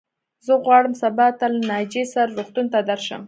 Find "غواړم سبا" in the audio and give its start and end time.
0.63-1.27